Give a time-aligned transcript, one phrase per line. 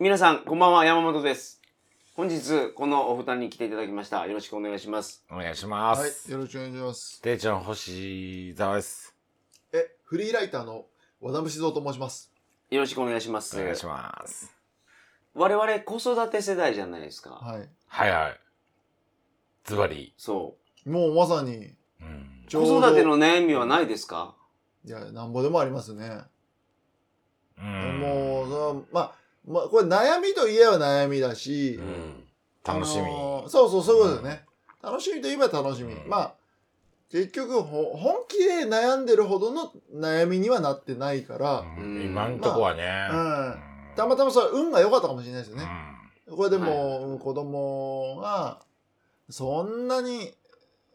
[0.00, 1.60] 皆さん、こんばんは、山本です。
[2.14, 4.28] 本日、このお二人に来ていただきました。
[4.28, 5.24] よろしくお願いします。
[5.28, 6.30] お願いします。
[6.30, 7.20] はい、よろしくお願いします。
[7.20, 9.16] ていちゃん星沢です。
[9.72, 10.86] え、フリーライターの
[11.20, 12.32] 和田虫蔵と申します。
[12.70, 13.60] よろしくお願いします。
[13.60, 14.54] お願いします。
[15.34, 17.30] 我々、子育て世代じゃないですか。
[17.30, 17.68] はい。
[17.88, 18.40] はいはい。
[19.64, 20.14] ズバリ。
[20.16, 20.54] そ
[20.86, 22.44] もうまさに、うん。
[22.48, 24.36] 子育ての悩みはないですか？
[24.84, 26.20] いや、なんぼでもありますね。
[27.58, 29.17] うんもう、そのまあ、
[29.48, 32.24] まあ、これ悩みといえば悩みだし、うん
[32.64, 33.06] 楽しみ。
[33.06, 34.44] あのーそうそう、そういうことだよね。
[34.82, 35.94] 楽しみといえば楽しみ。
[35.94, 36.34] うんまあ、
[37.10, 43.08] 結局ほ、本気で悩んでるほどの悩みにはなってないから、うん今んとこはね。
[43.10, 45.68] うんたまたまそれ運が良かったかもしれないですようんね。
[46.36, 48.60] これでも、はいうん子供が、
[49.30, 50.34] そんなに、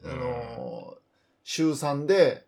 [0.06, 0.98] あのー、
[1.44, 2.46] 週3で、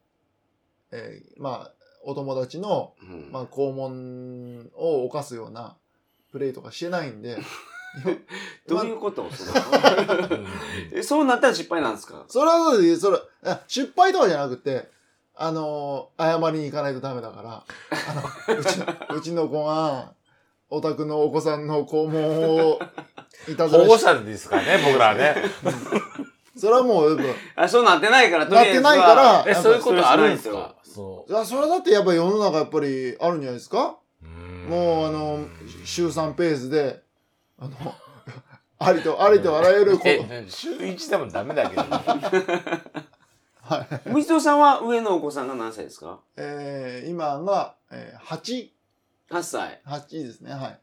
[0.92, 1.72] えーまあ、
[2.04, 5.76] お友達の、うんまあ、肛門を犯すような
[6.36, 7.38] プレイとかしてないんで、
[8.68, 9.26] どういうこと？
[9.32, 9.62] それ
[11.00, 12.26] えそうなったら失敗なんですか？
[12.28, 13.00] それはそうです。
[13.00, 14.90] それ、あ失敗とかじゃなくて、
[15.34, 18.86] あのー謝りに行かないとダメだから、あの、 うちの、
[19.18, 20.12] うちの子が、
[20.70, 22.80] お宅のお子さんの肛門を
[23.48, 25.36] いたず保らし護者ですからね、僕らはね。
[26.58, 28.82] それはもう、やっあ、そうなってないから、とりあえずは。
[28.82, 30.76] なってないからえ、そういうことあるんですか？
[30.84, 33.98] そぱいや、それだってやっぱり世の中やっぱりあるんじゃないですか？
[34.02, 34.05] う。
[34.70, 35.48] もう、あの、
[35.86, 37.02] 週3ペースで、
[37.60, 37.76] あの、
[38.80, 41.82] ありと、ありとあらゆる子、 え、週一でもダメだけど。
[43.62, 44.10] はい。
[44.14, 46.20] 水戸さんは上のお子さんが何歳ですか？
[46.38, 48.70] えー、今が、えー、8、
[49.32, 49.82] ?8 歳。
[49.86, 50.80] 8ですね、はい。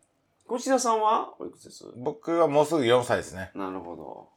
[0.55, 1.85] 越田さんはおいくつです？
[1.97, 3.53] 僕はもうすぐ4歳ですね。
[3.55, 4.29] なるほど。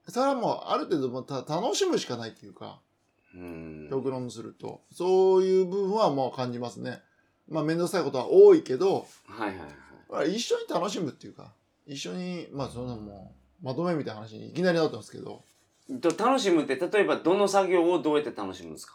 [0.09, 2.81] それはもうある程度もうた楽しむしかないっていうか、
[3.35, 3.89] うん。
[3.89, 7.01] 極論すると、そういう部分はもう感じますね。
[7.49, 9.69] まあ面倒くさいことは多いけど、はいはいはい。
[10.11, 11.53] まあ一緒に楽しむっていうか、
[11.93, 15.43] 一緒に、まあそんなもう、まとめみたいな話にいきなりなってますけど、
[16.01, 18.95] と楽しむって例えばどの作業をどうやって楽しむんですか？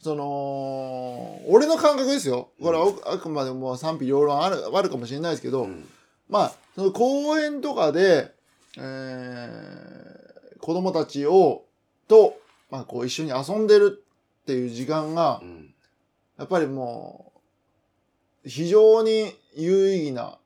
[0.00, 2.50] その、俺の感覚ですよ。
[2.62, 5.84] これはああくまでも賛否両論あるあるかもしれないですけど、うん。
[6.28, 8.32] まあ、その公園とかで、
[8.78, 11.64] えー、子供たちを、
[12.06, 12.38] と、
[12.70, 14.04] まあこう一緒に遊んでる
[14.42, 15.74] っていう時間がう、ん。
[16.38, 17.32] やっぱりも
[18.44, 20.38] う、非常に有意義な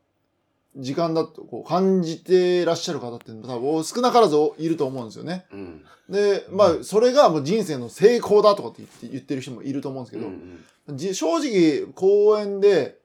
[0.77, 5.47] 時間だとこう感じてらっしゃる方って多分少なからずいると思うんですよね。
[5.53, 5.85] うん。
[6.09, 10.65] で、まあ、それがもう人生の成功だとかって言って言ってる人もいると思うんですけど、うん
[10.97, 12.99] じ正直、公園で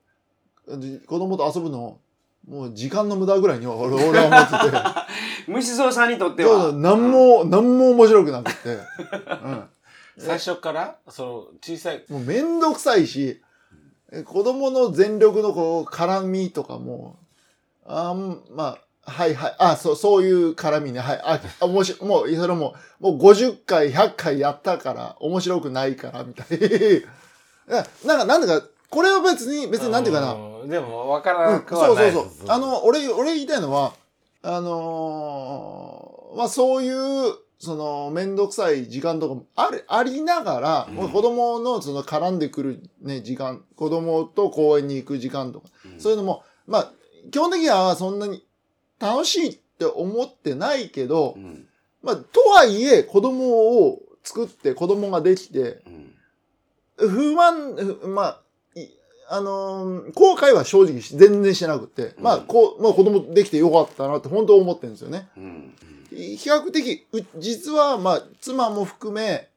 [0.77, 1.99] じ子供と遊ぶの、
[2.47, 8.77] もう時間の無駄ぐらいには俺俺は思ってて、 虫蔵さんにとってそうはそう何も、何も面白くなくて、
[10.17, 13.41] 最初から、その、小さい、うん、もうめんどくさいし、
[14.11, 17.17] え子供の全力のこう、絡みとかも、
[17.85, 26.57] あん、まあ、はいはい、あ、そう、そういう絡みね、はい、あ、あ面白い、もう、それも、もう50回、100回やったから、面白くないから、みたい。
[27.67, 27.85] な。
[28.05, 32.47] なんか、なんだか、これは別に、別になんていうかな、うんでも、わかうんらなくはそうないそうそう。
[32.47, 33.93] あの、俺、俺言いたいのは、
[34.41, 40.95] あのーまあそういう、その、めんどくさい時間とかもある、ありながら、うん。
[40.95, 45.99] もう子供のその絡んでくるね、時間、子供と公園に行く時間とか、うん。
[45.99, 46.91] そういうのも、まあ、
[47.31, 48.45] 基本的にはそんなに
[48.99, 51.67] 楽しいって思ってないけど、うん
[52.01, 56.11] まあ、とはいえ、子供を作って子供ができて、うん
[56.97, 58.41] 不満、ふまあ、
[58.79, 58.87] い
[59.29, 65.27] あのー後悔は正直し全然してなくて、まあ、こう、まあ子供できてよかったなって本当思ってるんですよね。
[65.35, 65.73] うん
[66.11, 69.49] 比較的、う実は、まあ、妻も含め、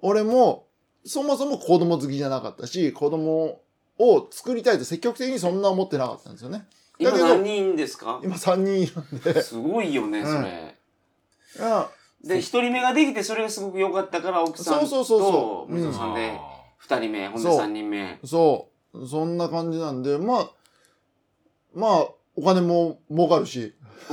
[0.00, 0.66] 俺も、
[1.04, 3.60] そもそも子供好きじゃなかったし、子供
[3.98, 6.66] を作りたいと積極的にそんな思ってなかったんですよね。
[7.02, 8.20] 今何人ですか？
[8.22, 9.42] 今3人いるんで。
[9.42, 10.74] すごいよね、うんそれ。
[11.60, 11.88] あ
[12.24, 16.38] で、一人目ができて、それがすごく良かったから、奥さんと、そうそうそうそうさんで、
[16.78, 18.18] 二人目、ほんでそう三人目。
[18.24, 19.06] そう。
[19.06, 20.50] そんな感じなんで、まあ、
[21.74, 22.06] まあ、
[22.36, 23.60] お金も儲かるし。
[23.64, 24.10] っ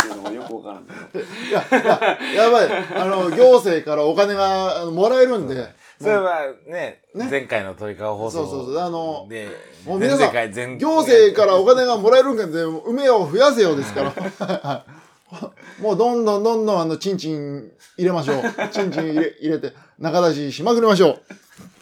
[0.00, 1.24] ていうのがよくわからんけど。
[1.24, 2.68] いや、いや、やばい。
[2.96, 5.74] あの、行政からお金があのもらえるんで。
[6.02, 9.48] それはね、ね前回の鳥川放送そうそうそうあので、
[9.86, 14.10] もう皆さん行政からお金がもらえるんで、梅を増やせよですから。
[14.10, 15.02] は い
[15.80, 18.42] もうどんどんどんどんあの、チンチン入れましょう。
[18.70, 21.18] チンチン入れ入れて、仲出ししまくりましょ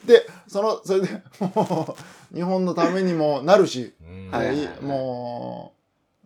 [0.05, 0.07] う。
[0.07, 1.23] で、その、それで、
[1.55, 1.97] も
[2.33, 5.75] う、日本のためにもなるし、うんはいいも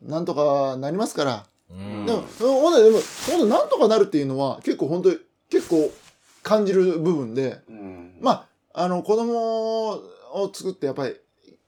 [0.05, 1.47] う、なんとかなりますから。
[1.71, 2.99] うんでも、ほんで、でも、
[3.31, 5.19] ほんとなんとかなるっていうのは、結構本当に、
[5.51, 5.91] 結構
[6.45, 8.17] 感じる部分で、うん。
[8.21, 11.17] まあ、あの、子供を作って、やっぱり、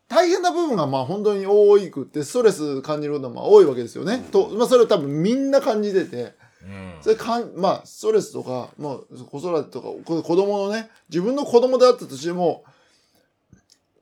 [0.08, 4.25] 大変な部分がまあ本当に多いくって、ストレス感じることも多いわけですよね。
[4.31, 6.96] と、まあそれを多分みんな感じてて、うん。
[7.00, 8.96] それかん、まあストレスとか、まあ
[9.31, 12.64] 子育てとか、こ子供のね、自分の子供であったとしても、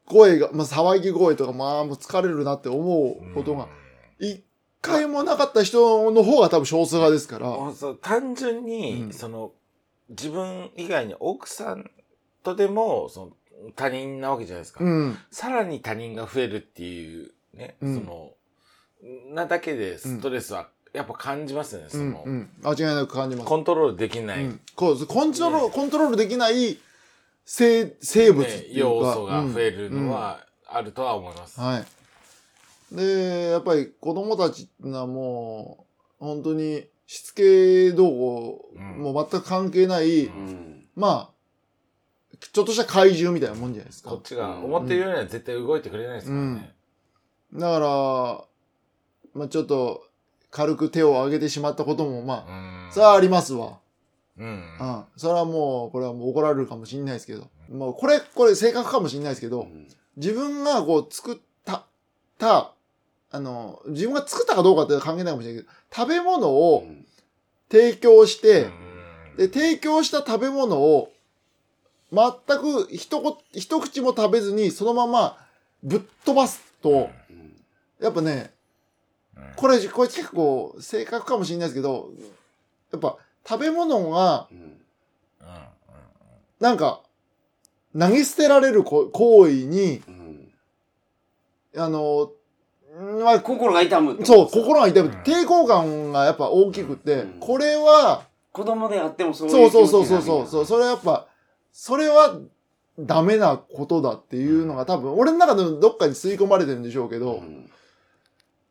[0.06, 3.68] 声が、まあ騒ぎ声とか、まあもう疲れるなって思うことが、
[4.18, 4.44] 一
[4.82, 9.12] 回もなかった人の方が多分少数派ですから、あそう単純に、うん。
[9.12, 9.52] その
[10.10, 11.90] 自分以外に奥さん
[12.42, 13.32] とでもその
[13.74, 15.18] 他人なわけじゃないですか、うん。
[15.30, 18.30] さらに他人が増えるっていうね、うんその
[19.34, 22.50] なだけでストレスはやっぱ感じますよね、うその、んうん。
[22.62, 23.48] 間違いなく感じます。
[23.48, 26.78] コントロールできない、うん、こうコントロール、コントロールできない
[27.44, 31.60] 生生物ってねいうか、要素が増えるのはあるとは思います。
[31.60, 31.84] うんはい。
[32.92, 35.86] で、やっぱり子供たちってのはも
[36.20, 44.22] う、本当にしつけ動向、うんもう全く関係ない、うんまあ、ちょっとした怪獣みたいなもんじゃないですかこっ。
[44.22, 46.74] ちが思ってるよりは絶対動いてくれないですからね。
[47.54, 48.44] だから、
[49.34, 50.04] まあちょっと
[50.50, 52.92] 軽く手を挙げてしまったことも、まあ、うん。
[52.92, 53.80] それはありますわ。
[54.38, 54.46] うん。
[54.46, 54.50] う
[54.84, 55.04] ん。
[55.16, 57.48] それはもう、これはもう怒られるかもしれないですけど。
[57.70, 61.86] もう、これ、これ性格かもしれないですけど、うん自分がこう作った、
[62.38, 62.73] た、
[63.34, 66.86] あの、自分が作ったかどうかって関係ないかもしれないけど、食べ物を
[67.68, 68.70] 提供して、
[69.36, 71.10] で、提供した食べ物を、
[72.12, 72.22] 全
[72.60, 75.36] く一こ一口も食べずに、そのまま
[75.82, 77.56] ぶっ飛ばすと、うん。
[77.98, 78.52] やっぱね、
[79.36, 79.42] うん。
[79.56, 82.10] これ、これ結構正確かもしれないですけど、
[82.92, 84.48] やっぱ食べ物が、
[86.60, 87.02] なんか、
[87.98, 90.52] 投げ捨てられるこ行為に、うん。
[91.76, 92.30] あの、
[93.02, 95.08] んまあ、心が痛むそう、心が痛む。
[95.08, 97.40] うん抵抗感がやっぱ大きくて、うん。
[97.40, 100.66] これは、子供であってもそういそううそうそうそうそう。
[100.66, 101.26] それはやっぱ、
[101.72, 102.38] それは
[102.98, 107.70] ダメなことだっていうのが多分、俺の中でもどっかに吸い込まれてるんでしょうけど、うん。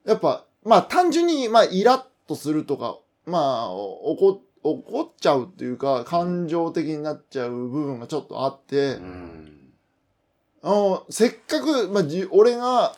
[0.06, 9.74] やっぱ、まあ単純に、まあイラッとするとか、まあ、お怒、怒っちゃうっていうか、感情的になっちゃう部分がちょっとあって、うん。
[10.62, 12.96] あの、せっかく、まあ、じ、俺が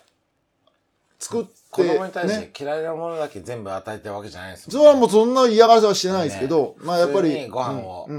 [1.20, 8.10] 作って、子供に対しね、て嫌いなものだけ全部与えてるわけじゃないですそれはもうそんな嫌がらせはしてないですけど、まあやっぱり、普通にご飯を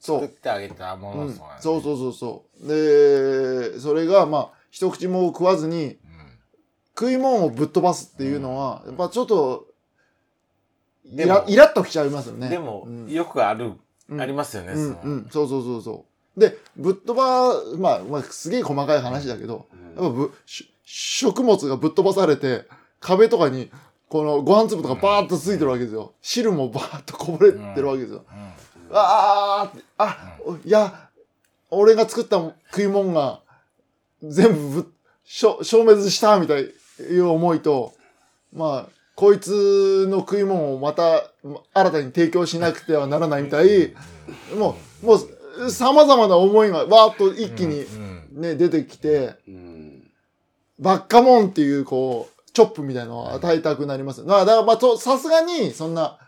[0.00, 2.68] 作ってあげたもうんのそうなんそうそうそうそう。
[2.68, 5.98] で、それが、まあ、一口も食わずに、
[6.98, 9.66] 食い物をぶっ飛ばすっていうのは、やっぱちょっと、
[11.04, 12.48] イでもライラッときちゃいますよね。
[12.48, 13.08] でも、うん。
[13.08, 13.72] よくある、
[14.08, 14.20] うん。
[14.20, 16.04] ありますよね、うん、うん、そうそうそうそ
[16.36, 16.40] う。
[16.40, 22.64] で、ぶっ飛ば、まあ、まあ、すげえ細かい話だけど、やっぱぶ、し食物がぶっ飛ばされて、
[23.00, 23.70] 壁とかに、
[24.08, 26.12] このご飯粒とかバーッとついてるわけですよ。
[26.22, 28.24] 汁もバーッとこぼれてるわけですよ。
[28.30, 28.96] うん。
[28.96, 31.08] あーあ、いや、
[31.70, 32.36] 俺が作った
[32.70, 33.40] 食い物が
[34.22, 34.92] 全部ぶ
[35.24, 37.94] 消消滅したみたいいう思いと、
[38.52, 41.30] まあ、こいつの食い物をまた
[41.72, 43.94] 新たに提供しなくてはならないみたい、
[44.56, 45.14] もう、も
[45.58, 48.40] う、様々な思いがわーっと一気にうん。
[48.42, 49.73] ね、出てきて、うん
[50.84, 54.24] バッカモンっていう、こう、チョップみたいなのを与えたくなります。
[54.24, 56.18] だから、だからまあ、とさすがに、そんな、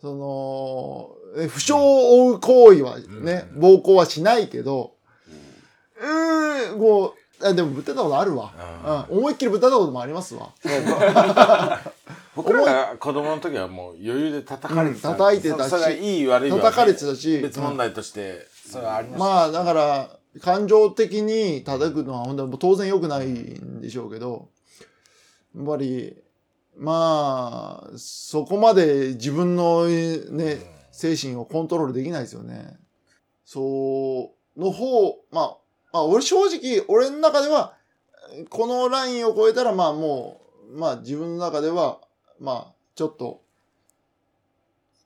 [0.00, 3.60] その、え負傷を負う行為はね、うん。
[3.60, 4.92] 暴行はしないけど、
[6.00, 9.06] うーん、こう、あでもぶったたことあるわ。
[9.10, 10.50] うん、思いっきりぶったたこともありますわ。
[12.34, 15.74] 僕らが子供の時はもう余裕で叩かれてた、うん叩いてたし。
[15.98, 17.38] いい悪いは、ね、叩かれてたし。
[17.40, 19.24] 別問題として、それはありました。
[19.24, 24.48] まあだから感情的に叩くのは本当に当然良くないんでしょうけど
[25.56, 26.16] やっぱり
[26.76, 30.58] まあそこまで自分のね
[30.90, 32.76] 精神をコントロールできないですよね。
[33.44, 35.56] そうの方まあ
[35.92, 37.74] まあ俺正直俺の中では
[38.50, 40.40] このラインを超えたらまあも
[40.70, 42.00] うまあ自分の中では
[42.40, 43.42] まあちょっと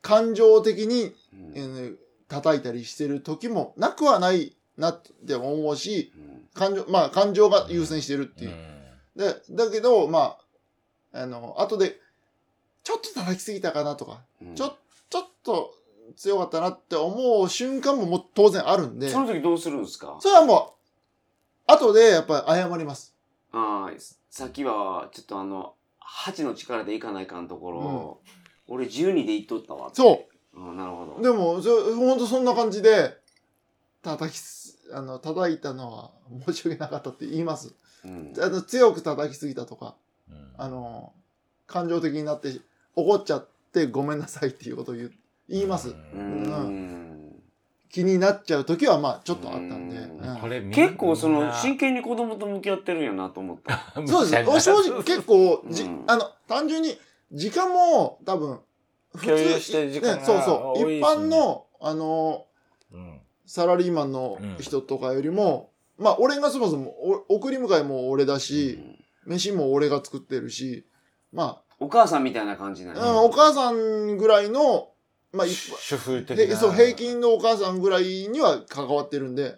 [0.02, 1.96] 感情的にうんえー
[2.30, 6.48] 叩いたりしてる時もなくはないなって思うし、うん。
[6.54, 8.50] 感情、まあ感情が優先してるっていう。
[9.16, 10.36] で、だけど、ま
[11.12, 12.00] あ、あの、後で、
[12.82, 14.54] ちょっと叩きすぎたかなとか、うん。
[14.54, 14.76] ちょ、
[15.08, 15.74] ちょっと
[16.16, 20.16] 強かったなって思う瞬間ももう当然あるんで、その時どうするんですか？
[20.20, 20.74] それはも
[21.68, 23.14] う、後でやっぱり謝ります。
[23.52, 25.74] ああさっきはちょっとあの
[26.24, 28.20] 8の力でいかないかんところ、
[28.68, 30.60] 俺12でいっとったわそう。
[30.60, 31.16] ん、なるほど。
[31.18, 31.22] う。
[31.22, 33.16] でも、そほんとそんな感じで、
[34.02, 34.59] 叩きす、
[34.92, 36.10] あの、叩いたのは
[36.46, 37.74] 申し訳なかったって言います。
[38.04, 38.32] うん。
[38.40, 39.94] あの強く叩きすぎたとか、
[40.30, 40.48] うん。
[40.58, 41.12] あの、
[41.66, 42.60] 感情的になって
[42.96, 45.12] 怒っちゃってごめんなさいっていうことを言う
[45.48, 45.90] 言います。
[45.90, 47.40] ううん。
[47.88, 49.96] 気になっちゃう時はまあちょっとあったんで。
[49.96, 50.70] うん。
[50.70, 53.92] 結構その真剣に子供と向き合ってるんやなと思った。
[54.06, 56.04] そうです正直結構、じうん。
[56.06, 56.96] あの、単純に
[57.32, 58.60] 時間も多分、
[59.14, 60.80] 普共有してる時間がね、そうそう。
[60.80, 62.49] 一般の、あの、うん
[63.50, 66.94] サラリーマンの人とかよりも、まあ俺がそもそも
[67.28, 68.78] お送り迎えも俺だし、
[69.26, 70.86] 飯も俺が作ってるし、
[71.32, 74.90] まお母さんみたいな感じなあ、の、うんお母さんぐらいの、
[75.32, 76.44] まあ主婦的な。
[76.44, 79.56] へそう平均のお母さんぐらいには関わってるんで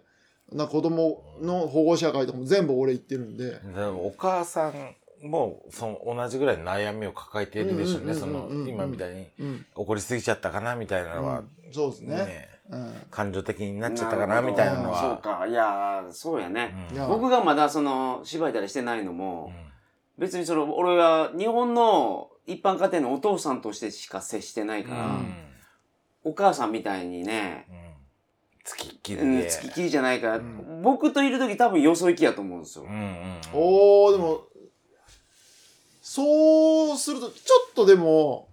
[0.51, 3.51] な子供の保護者会とかも全部俺行ってるんで。
[3.51, 3.59] で
[3.91, 12.52] もお母さんもその同じぐらいの悩みを抱えているでしょうねそうんうんうんうんの今みたいにうん、怒りすぎちゃったかなみたいなのはうんそうですねねうん
[13.11, 15.47] 感情的になっちゃったかなみたいなのそうはか。
[15.47, 16.75] いやーそうやね、
[17.09, 19.53] 僕がまだその芝居たりしてないのうも、ん。
[20.19, 25.35] 別にその俺は日本の一般家庭のお父さんとしてしか接してないから、うん。
[26.25, 27.77] お母さんみたいにね、うん。
[28.65, 30.83] つきっきりうん、で付きっきりじゃないから、ん。
[30.83, 32.85] 僕といる時多分よそ行きやと思うんですよ。
[33.53, 34.43] おーでも
[36.01, 38.49] そうするとちょっとでも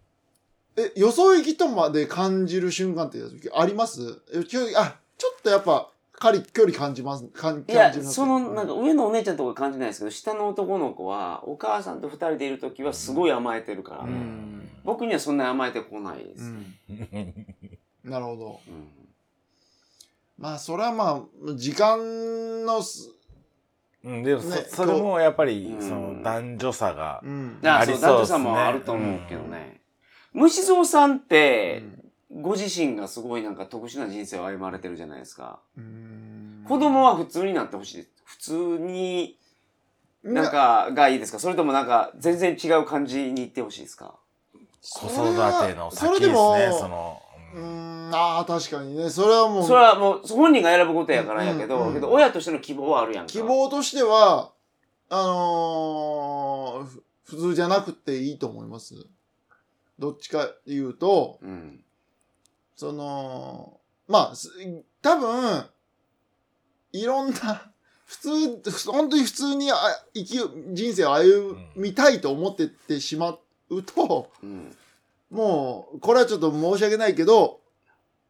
[0.95, 3.19] えよそ行きとまで感じる瞬間って
[3.55, 4.21] あります？
[4.33, 8.13] え距離あちょっとやっぱかり距離感じます感いや感じます。
[8.13, 14.69] そのなんか上のお姉ちゃんとか感じないですけど下の男の子はお母さんと二人でいる時はすごい甘えてるから、うん。
[14.83, 16.43] 僕にはそんなに甘えてこないです。
[16.43, 16.75] うん。
[16.89, 16.93] う
[18.07, 18.59] んなるほど。
[18.67, 18.87] うん。
[20.37, 23.11] まあそれはまあ時間のす
[24.03, 25.81] うんでもそねそれもやっぱりうん。
[25.81, 27.37] その男女差がありそう
[27.83, 27.97] うですね。
[27.97, 29.79] そ男女差もあると思うけどね。
[30.33, 31.83] 虫蔵さんって、
[32.31, 35.59] ご自身がすごいなんか特殊な人生を歩まれてるじゃないですか。
[35.77, 36.63] うん。
[36.67, 37.97] 子供は普通になってほしい。
[37.97, 38.09] です。
[38.25, 39.37] 普通に
[40.23, 41.39] なんなかがいいですか？
[41.39, 44.15] それともなんか全然違う感じにいってほしいですか？
[44.81, 45.15] 子育
[45.67, 47.21] てのそ先ですれでもねその。
[47.55, 49.09] うーんああ確かにね。
[49.09, 51.93] それはもうそれはもう本人が選ぶことやからやけど、うんうん。
[51.95, 53.31] けど親としての希望はあるやんか。
[53.31, 54.51] 希望としては
[55.09, 58.95] あのーふ普通じゃなくていいと思います
[59.99, 61.83] どっちかって言うとうん。
[62.75, 64.33] そのまあ
[65.01, 65.65] 多分
[66.93, 67.71] いろんな
[68.05, 68.17] 普
[68.61, 69.75] 通本当に普通にあ
[70.15, 70.39] 生き
[70.73, 73.37] 人生を歩みたいと思ってってしま
[73.69, 74.75] うと、うん。
[75.29, 77.61] もう、これはちょっと申し訳ないけど、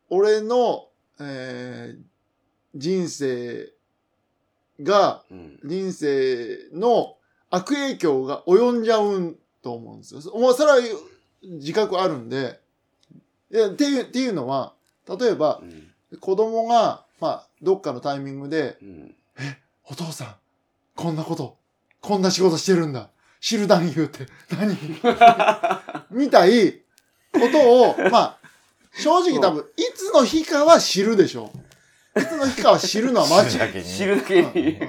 [0.10, 2.02] 俺の、えー
[2.76, 3.74] 人生
[4.82, 5.60] が、うん。
[5.64, 7.18] 人生の
[7.50, 10.22] 悪影響が及んじゃうと思うんですよ。
[10.38, 10.78] もうそれは
[11.44, 12.60] 自覚あるんで、
[13.52, 14.74] いやっていう、っていうのは、
[15.20, 15.62] 例えば
[16.12, 16.20] う、ん。
[16.20, 19.16] 子供が、まあ、どっかのタイミングで、うん。
[19.86, 20.36] お父さん、
[20.96, 21.58] こんなこと、
[22.02, 23.10] こんな仕事してるんだ。
[23.42, 24.78] 知る男優って何？
[26.12, 26.82] みたい
[27.32, 28.38] ことを、まあ、
[28.98, 31.60] 正直多分、いつの日かは知るでしょう。
[32.18, 33.50] いつの日かは知るのは間違い。
[33.52, 34.80] 知るだけに知るだけに。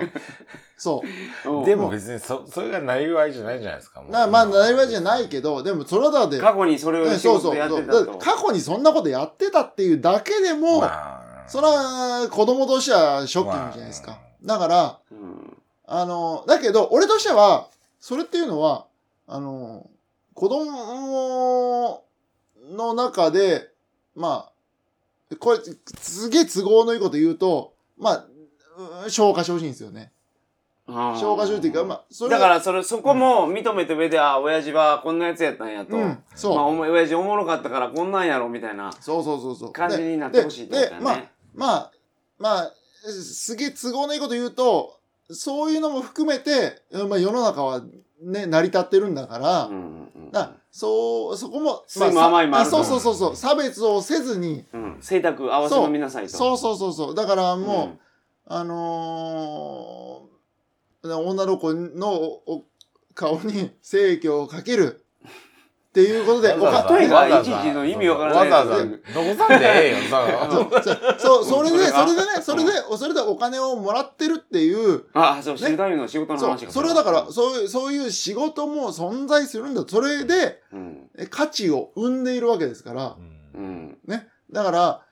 [0.77, 1.03] そ
[1.45, 1.51] う。
[1.51, 8.05] うんでも別にそそれがなりわいじゃないじゃないですかなまあ、なりわいじゃないけど、でも、それはだって、過去にそれを仕ねそうそう事でやってそうたと。
[8.07, 10.87] だって過去にそんなことやってたっていうだけでも、ま
[11.17, 14.21] あそれは子供としてはショッキングじゃないですか。
[14.45, 15.57] だから、うん。
[15.85, 17.67] あの、だけど、俺としては、
[17.99, 18.87] それっていうのは、
[19.27, 19.91] あの、
[20.35, 22.05] 子供
[22.71, 23.69] の中で、
[24.15, 24.50] まあ、
[25.39, 25.59] これ、
[25.99, 28.27] すげえ都合のいいこと言うと、まあ、
[29.05, 30.11] うん消化してほしいんですよね。
[30.87, 36.57] 消化するっていうか、まあ、それだからそれそこも認めて上で、ああ親父はこんなやつやったんやと、うん、そう。
[36.57, 39.73] まあおも親父おもろかったからこんなんやろみたいなそうそうそうそう。
[39.73, 41.23] 感じになってほしいってことだよねまあ、
[41.55, 41.93] まあ、
[42.39, 42.73] まあ、
[43.09, 45.00] すげえ都合のいいこと言うと、
[45.33, 47.83] そういうのも含めて、まあ世の中は
[48.23, 49.83] ね、成り立ってるんだから、うんうん
[50.15, 56.37] うんだからそう、そこも、酸いも甘いもあそうそうそうそう、差別をせずに、うん、清沢合わせ飲みなさいと。
[56.37, 57.99] そうそうそうそう、だからもう、ん
[58.47, 60.31] あのー
[61.03, 62.65] 女の子のお
[63.15, 65.00] 顔に正教をかける
[65.91, 66.89] っていうことで、おわざわざ。
[66.89, 68.49] か例えがいちいちの意味わからない。
[68.49, 70.49] わざわざ、どこさんでええよ、 さ。
[71.19, 72.07] そう、そうそれで、それが。
[72.07, 79.83] それでね、それで、それでお金をもらってるっていう、あそう知るための仕事の話、かそれだから、そういう、そういう仕事も存在するんだ。
[79.85, 80.63] それで、
[81.31, 83.17] 価値を生んでいるわけですから、
[83.57, 83.99] うん。
[84.07, 84.29] ね。
[84.53, 85.03] だから、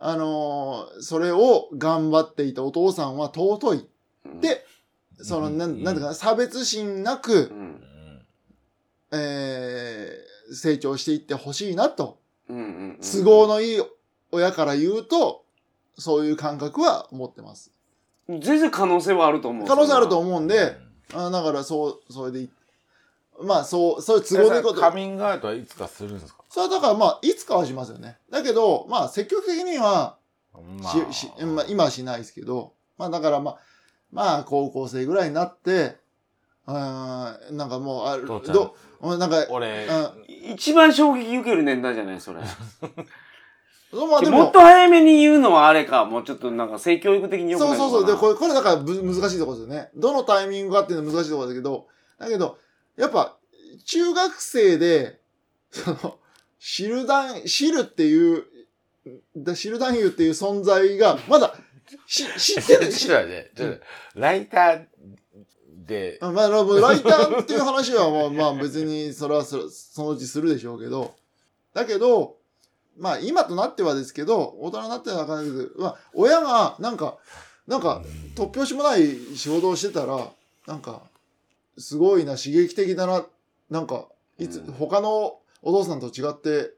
[0.00, 3.88] あのーそれを頑張っていたお父さんは尊い。
[4.26, 4.40] うん。
[4.40, 4.64] で、
[5.22, 5.84] その、なん、うん。
[5.84, 7.80] なんていうかな、差別心なくう、ん
[9.14, 12.18] えー成長していってほしいなと。
[12.50, 13.82] うんうんうん都合のいい
[14.30, 15.44] 親から言うと、
[15.96, 17.72] そういう感覚は持ってます。
[18.28, 20.76] 全然可能性はあると思う可能性あるとう思うんで、
[21.14, 22.50] あだからそう、それでいい。
[23.42, 24.80] まあ、そう、そういう都合のいいこと。
[24.80, 26.44] カミングアウトはいつかするんですか？
[26.50, 28.18] それはだからまあ、いつかはしますよね。
[28.30, 30.16] だけど、まあ、積極的には
[30.52, 33.58] まし、しまあ、今はしないですけど、まあ、だからまあ、
[34.12, 35.96] まあ、高校生ぐらいになって、
[36.66, 38.70] うん、なんかもう、ある、ど、うん
[39.18, 40.52] なんか、俺、うん。
[40.54, 42.40] 一番衝撃受ける年代じゃないそれ。
[43.92, 44.38] まあでも。
[44.38, 48.06] もっと、早めに言うのはあれかもうちょっとなんか性教育的によくないそうそうそう。
[48.06, 49.90] で、これれ、これだからぶ難しいところですよね。
[49.94, 51.86] どのタイミングかっていうのは難しいところだけど、
[52.18, 52.58] だけど、
[52.96, 53.36] やっぱ、
[53.84, 55.20] 中学生で、
[55.70, 56.18] その、
[56.58, 58.44] 知る男、知るっていう、
[59.36, 61.54] だ知る男優っていう存在が、まだ、
[62.06, 63.80] し、知ってる、 ちょっと待ってちょっと
[64.14, 64.86] ライター
[65.86, 71.14] で、まあ、まあライターっていう話は、まあ、まあ別に、それはそそのうちするでしょうけど、
[71.74, 72.36] だけど、
[72.96, 77.18] まあ今となってはですけど、大人になってはわかんないけど、まあ親がなんか、
[77.66, 78.02] なんか、
[78.34, 80.28] 突拍子もない仕事をしてたら、
[80.66, 81.02] なんか、
[81.78, 83.24] すごいな、刺激的だな、
[83.70, 84.06] なんか、
[84.38, 86.72] いつ、うん他のお父さんと違って、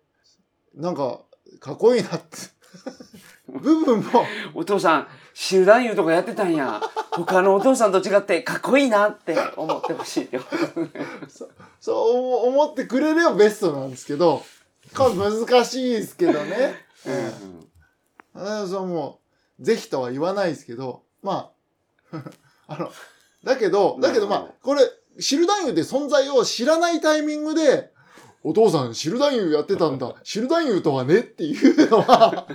[0.75, 1.21] なんか、
[1.59, 2.37] かっこいいなって。
[3.49, 6.81] 部分も、お父さん集団優とかやってたんや。
[7.13, 10.39] 他のお父さんと違ってかっこいいなって思ってほしいって
[11.81, 14.45] そう思ってくれればベストなんですけど、
[14.95, 16.87] これ難しいですけどね。
[18.35, 18.43] うん。
[18.43, 19.21] あそのも
[19.59, 21.51] う、ぜひとは言わないですけど、ま
[22.13, 22.23] あ、
[22.69, 22.93] あの、
[23.45, 24.83] だけど、だけどまあ、これ、
[25.19, 27.93] シルダンユって存在を知らないタイミングで、
[28.49, 30.15] お父さん、シルダンユやってたんだ。
[30.23, 32.47] シルダンユとはねっていうのは、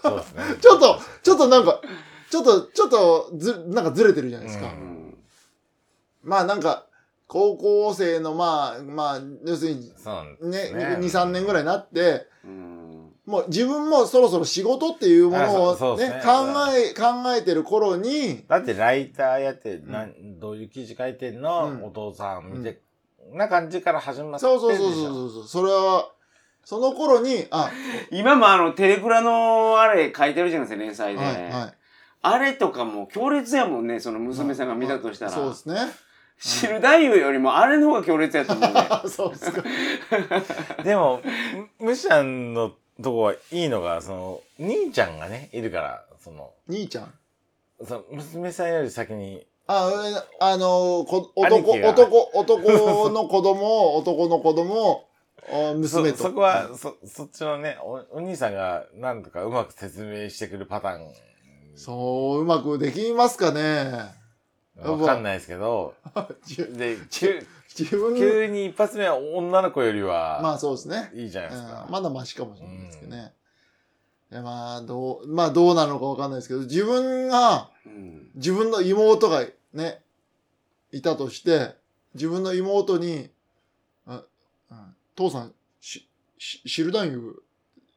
[0.00, 0.42] そうですね。
[0.60, 1.80] ちょっと、ちょっとなんか、
[2.30, 4.66] ちょっと、ちょっと、ず、なんかずれてるじゃないですか。
[4.66, 5.18] ううん。
[6.22, 6.86] まあなんか、
[7.26, 9.92] 高校生のまあ、まあ、要するに、
[10.40, 10.98] ね、ね。
[11.00, 13.12] 2、3年ぐらいになって、うん。
[13.26, 16.08] もう自分もそろそろ仕事っていうものをね。
[16.10, 16.30] ね、考
[16.72, 21.84] え、考えてる頃に、だってライターやって、なんどういう記事書いてんの、うん。
[21.84, 22.80] お父さん見て、
[23.32, 26.10] な感じから始まってそうそうそうそうそう、それは、
[26.64, 27.70] その頃に、あ、
[28.10, 31.74] 今もあのテレクラのあれ書いてるじゃないですか連載で、はい、はい。
[32.20, 35.76] あれとかも強烈やもんねその娘さんが見たとしたら、そうですね。
[36.40, 39.64] 知る太夫よりもあれの方が強烈やと思うねあ、 そうですか。
[40.84, 41.20] でも、
[41.78, 47.14] むむしゃんのとこはいいのが、その、兄ちゃんがね、いるから、その、兄ちゃん？
[47.84, 55.04] その娘さんより先に、あ、えあの、こ男、男、男の子供、 男の子供、
[55.76, 56.18] 娘と。
[56.24, 61.12] そこは、そ、そっちのねお、お兄さんがなんとかうまく説明してくるパターン、
[61.76, 63.92] そう、うまくできますかね。
[64.82, 65.92] わかんないですけど、
[66.46, 67.46] じで、急
[67.78, 71.10] 自分急に一発目は女の子よりは、まあそうですね。
[71.14, 71.84] いいじゃないですか。
[71.86, 73.34] うんまだマシかもしれないですけどね。
[74.32, 80.02] いやまあ、どう、まあどうなのかわかんないですけど、自分が、うん自分の妹がね、
[80.92, 81.74] いたとして、
[82.14, 83.30] 自分の妹に、
[84.06, 84.22] あ
[84.70, 87.42] うん父さん、し、し、シルダンユ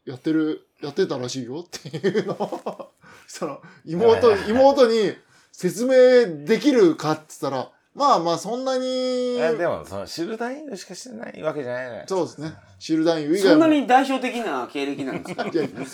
[0.05, 2.91] やってる、やってたらしいよっていうのを、
[3.27, 5.13] その、妹、はいはいはい妹に
[5.51, 12.03] 説明できるかって言ったら、まあまあそんなにい、やでも、その、知るタイミングしかしてないわけじゃないのよ。
[12.07, 12.53] そうですね。
[12.79, 13.67] シルダンユ以そ外も。
[13.67, 15.43] んなに代表的な経歴なんですか？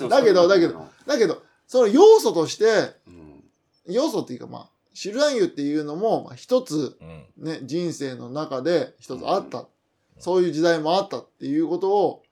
[0.10, 2.66] だけどだけどだけど、その要素として、
[3.08, 3.44] うん
[3.88, 7.46] 要素っていうかまあ、シルダンユっていうのも、まあ一つ、うん。
[7.46, 9.68] ね、人生の中で一つあった。
[10.18, 12.24] そういう時代もあったっていうことを、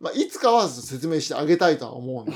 [0.00, 2.34] まあ、いつかは説明してあげたいとは思うんで。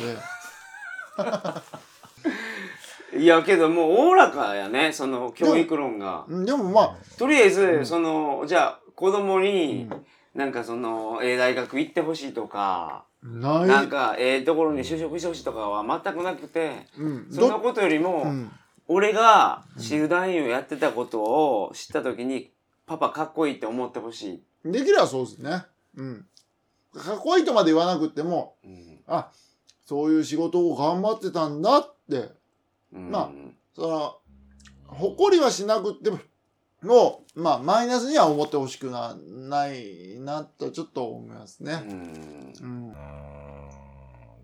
[3.18, 6.26] いやけどもうおおらかやねその教育論が。
[6.28, 10.06] うんでもまあとりあえず、そのじゃあ子供に、うん。
[10.38, 17.28] なんかそのええ大学行ってほしいとか、なんかええところに就職してほしいとかは全くなくて、うん。
[17.32, 18.52] そんなことよりも、うん
[18.88, 22.52] 俺が集団員をやってたことを知った時に、
[22.86, 25.64] パパかっこいいって思ってほしい、できればそうですね。
[25.96, 26.26] うん。
[26.94, 29.00] かっこいいとまで言わなくってもうん。
[29.06, 29.30] あ
[29.84, 32.30] そういう仕事を頑張ってたんだって。
[32.92, 33.10] うん。
[33.10, 33.30] まあ
[33.74, 34.16] その
[34.86, 36.18] 誇りはしなくっても
[36.82, 41.72] もうまあマイナスには思ってほしくなないなとちょっと思いますね。
[41.72, 41.90] うん。
[41.90, 42.90] うん。
[42.90, 42.96] うーん。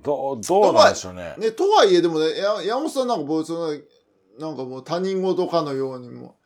[0.02, 1.34] どうどうなんでしょうね。
[1.38, 3.78] ねとはいえでもねや山本さんなんか僕その
[4.38, 6.36] なんかもう他人事かのようにも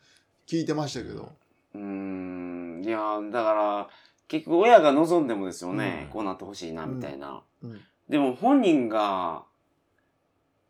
[0.46, 1.32] 聞いてましたけど。
[1.74, 2.82] うーん。
[2.84, 3.88] いやだから
[4.28, 6.12] 結局親が望んでもですよね、うん。
[6.12, 7.80] こうなってほしいなみたいな、うん。
[8.08, 9.44] でも本人が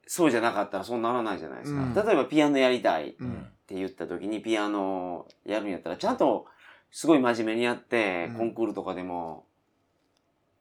[0.07, 1.95] そうじゃなかったらそうならないじゃないですか、うん。
[1.95, 3.47] 例えばピアノやりたいっうん。
[3.67, 6.47] て言った時にピアノやるんやったらちゃんと
[6.91, 8.37] すごい真面目にやって、うん。
[8.37, 9.45] コンクールとかでも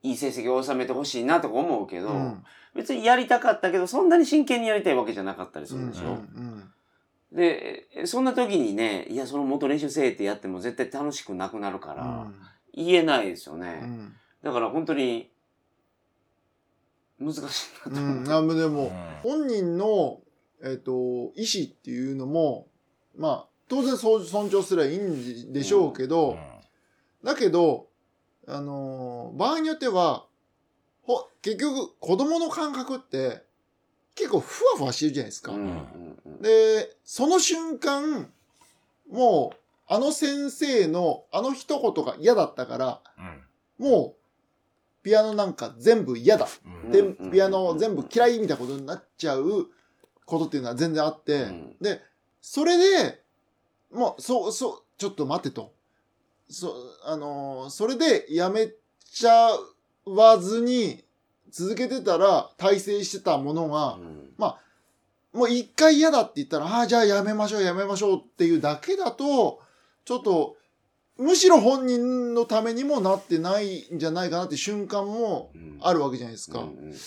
[0.05, 2.43] いい成績を収めてほしいなとか思うけど、うん。
[2.75, 6.71] 別にやりたかったけどそんなに真剣にやりたいわけじゃなかったりするでしょ、うん
[7.31, 12.27] でそんな時にねいやその元練習せえってやっても絶対楽しくなくなるから、
[12.73, 14.13] 言えないですよね、うん。
[14.41, 15.29] だから本当に
[17.19, 17.39] 難し
[17.87, 18.89] いなとうん思う、うん、あでも、うん
[19.21, 20.21] 本人の、
[20.63, 20.91] えっと
[21.35, 22.67] 意思っていうのも
[23.17, 26.37] まあ当然そう尊重すればいいんでしょうけど、
[27.23, 27.87] だけど、
[28.47, 30.25] あのー場合によっては
[31.03, 33.43] ほ結局子供の感覚って
[34.15, 35.51] 結構ふわふわしてるじゃないですか。
[35.51, 36.41] うんうんうん。
[36.41, 38.31] でその瞬間
[39.11, 43.01] もうあの先生のあの一言が嫌だったから
[43.77, 46.47] もうピアノなんか全部嫌だ。
[46.65, 46.91] うん。
[46.91, 47.31] でうん。
[47.31, 49.67] ピアノ全部嫌いみたいなことになっちゃう
[50.25, 51.75] ことっていうのは全然あって、うん。
[51.81, 52.01] で
[52.41, 53.21] それで
[53.91, 55.74] もうそうそうちょっと待ってと
[56.49, 58.69] そあのーそれでやめ
[59.11, 59.49] ちゃ
[60.05, 61.03] わずに
[61.49, 64.25] 続けてたら大成してたものが、うん。
[65.33, 69.59] もう一回嫌だって言ったらああじゃあやめましょうやめましょうっていうだけだと
[70.05, 70.55] ちょっと
[71.17, 75.77] むしろ本人のためにもなってないんじゃないかなって瞬間もうん。
[75.81, 76.59] あるわけじゃないですか。
[76.59, 76.91] うんうん。
[76.91, 77.01] だか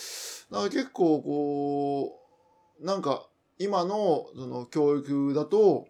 [0.51, 2.19] ら結構こ
[2.81, 3.27] うなんか
[3.59, 5.87] 今のその教育だと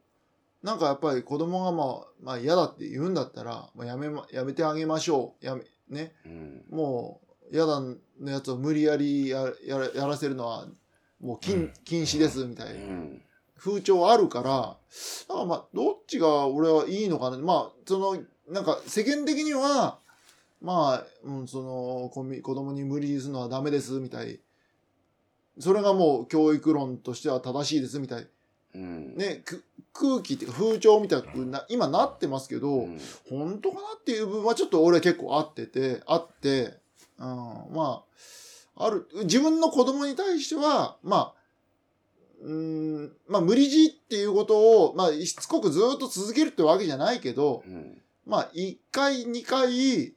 [0.63, 5.47] なんかやっぱり子供がまあまあ嫌だって言うんだったらもうやめまやめてあげましょう。
[5.47, 6.13] やめね。
[6.27, 6.65] うん。
[6.71, 7.97] もう嫌だの
[8.31, 10.67] やつを無理やりややらやらせるのは
[11.21, 12.75] もう禁禁止ですみたいな。
[12.75, 13.23] うん。
[13.57, 17.39] 風潮あるからだからまあどっちが俺はいいのかな。
[17.39, 18.19] まあその
[18.49, 19.99] なんか世間的には
[20.61, 24.41] まあ、うん、その子供に無理するのはダメですみたい。
[25.61, 28.29] それがもう教育論としては正しいですみたい
[28.79, 29.17] うん。
[29.17, 33.01] ねく空気っていうか風潮みたいな今なってますけど、うん。
[33.29, 36.75] 本当かなっていう部分はちょっと俺結構あっててあって、
[37.19, 37.27] うん、
[37.75, 38.05] ま
[38.77, 41.35] あある自分の子供に対してはまあ
[42.43, 42.53] うー
[43.07, 48.01] んまあ無理強いっていうことを、まあ、しつこくずっと続けるってわけじゃないけどうん。
[48.25, 50.15] まあ1回2回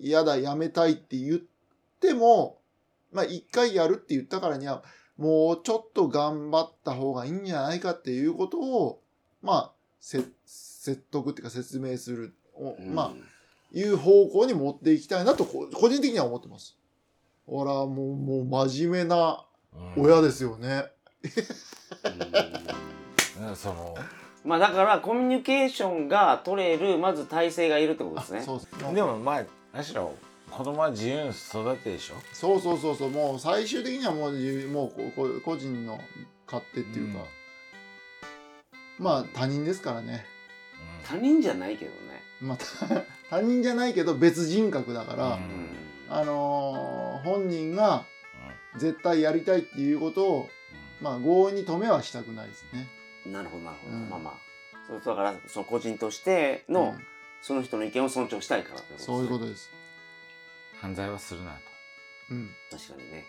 [0.00, 1.40] 嫌だやめたいって言っ
[2.00, 2.58] ても
[3.12, 4.82] まあ1回やるって言ったからには
[5.16, 9.00] もうちょっと頑張った方がいいんじゃないかっていうことを
[9.42, 12.94] まあせ説得っていうか説明する、おうん。
[12.94, 13.32] まあ
[13.72, 16.76] いう方向に持っていきたいなとこ個人的には思ってます。
[17.46, 19.44] ほらもうもう真面目な
[19.96, 20.84] 親ですよね。
[23.38, 23.48] うん。
[23.48, 23.94] うんその。
[24.44, 28.42] まあだからコミュニケーションが取れるまず体制がいるってことですね。
[28.42, 30.12] そうそうでもまあむしろ
[30.56, 32.14] 子供は自由に育てでしょ？
[32.32, 33.10] そうそうそうそう。
[33.10, 35.98] もう最終的にはもう自もうここ個人の
[36.46, 37.24] 勝手っていうか、
[38.98, 40.26] まあ他人ですからね。
[41.04, 42.22] 他人じゃないけどね。
[42.40, 45.32] まあ他 他人じゃないけど別人格だから、うん。
[45.32, 45.68] うん
[46.10, 48.04] あのー本人が
[48.76, 50.50] 絶対やりたいっていうことを
[51.00, 52.88] まあ強引に止めはしたくないですね。
[53.26, 54.10] なるほどなるほど、うん。
[54.10, 54.34] まあまあ。
[54.86, 57.06] そうだからその個人としての、うん。
[57.40, 59.70] その人の意見を尊重したいからそういうことです。
[60.82, 61.56] 犯罪はするなと。
[62.32, 62.50] うん。
[62.70, 63.24] 確かにね。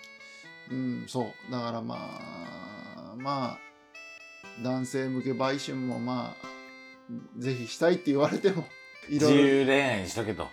[0.71, 1.51] うん、そう。
[1.51, 6.47] だからまあ、まあ、男性向け売春もまあ、
[7.37, 8.67] ぜひしたいって言われても、
[9.07, 10.49] いろ自いろ、由恋愛にしとけと。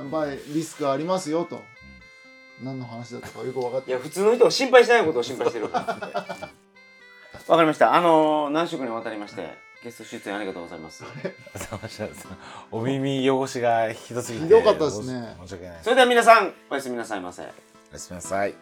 [0.00, 0.10] うん。
[0.10, 1.62] やっぱりリスクありますよと。
[2.62, 3.92] 何の話だったかよく分かってい。
[3.94, 5.80] や普通の人を心配しないことを心配してる わ
[7.56, 7.94] かりました。
[7.94, 11.04] あのー何週間にわたりましてゲスト出演ありがとうございます。
[12.72, 15.36] お耳汚しがひどすぎてひどかったですね。
[15.42, 17.42] 申し訳ないそれでは皆さんおやすみなさいませ。
[17.42, 17.46] お
[17.92, 18.54] やすみなさい